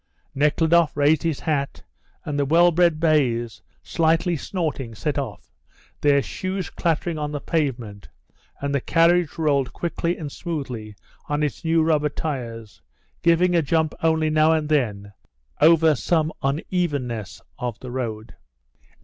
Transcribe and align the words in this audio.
Nekhludoff 0.33 0.97
raised 0.97 1.21
his 1.21 1.41
hat, 1.41 1.83
and 2.25 2.39
the 2.39 2.43
well 2.45 2.71
bred 2.71 2.99
bays, 2.99 3.61
slightly 3.83 4.35
snorting, 4.35 4.95
set 4.95 5.19
off, 5.19 5.53
their 6.01 6.23
shoes 6.23 6.71
clattering 6.71 7.19
on 7.19 7.31
the 7.31 7.39
pavement, 7.39 8.09
and 8.59 8.73
the 8.73 8.81
carriage 8.81 9.37
rolled 9.37 9.73
quickly 9.73 10.17
and 10.17 10.31
smoothly 10.31 10.95
on 11.29 11.43
its 11.43 11.63
new 11.63 11.83
rubber 11.83 12.09
tyres, 12.09 12.81
giving 13.21 13.55
a 13.55 13.61
jump 13.61 13.93
only 14.01 14.31
now 14.31 14.53
and 14.53 14.69
then 14.69 15.13
over 15.61 15.93
some 15.93 16.33
unevenness 16.41 17.39
of 17.59 17.77
the 17.79 17.91
road. 17.91 18.33